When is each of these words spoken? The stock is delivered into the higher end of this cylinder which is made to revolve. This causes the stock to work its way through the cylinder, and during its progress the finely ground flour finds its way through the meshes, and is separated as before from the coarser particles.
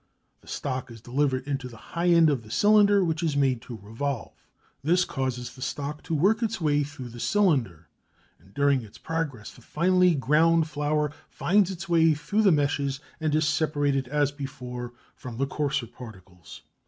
The 0.39 0.47
stock 0.47 0.89
is 0.89 0.99
delivered 0.99 1.47
into 1.47 1.67
the 1.67 1.77
higher 1.93 2.15
end 2.15 2.31
of 2.31 2.41
this 2.41 2.55
cylinder 2.55 3.03
which 3.05 3.21
is 3.21 3.37
made 3.37 3.61
to 3.61 3.77
revolve. 3.83 4.33
This 4.83 5.05
causes 5.05 5.53
the 5.53 5.61
stock 5.61 6.01
to 6.05 6.15
work 6.15 6.41
its 6.41 6.59
way 6.59 6.81
through 6.81 7.09
the 7.09 7.19
cylinder, 7.19 7.87
and 8.39 8.51
during 8.55 8.81
its 8.81 8.97
progress 8.97 9.51
the 9.51 9.61
finely 9.61 10.15
ground 10.15 10.67
flour 10.67 11.11
finds 11.29 11.69
its 11.69 11.87
way 11.87 12.15
through 12.15 12.41
the 12.41 12.51
meshes, 12.51 12.99
and 13.19 13.35
is 13.35 13.47
separated 13.47 14.07
as 14.07 14.31
before 14.31 14.91
from 15.13 15.37
the 15.37 15.45
coarser 15.45 15.85
particles. 15.85 16.63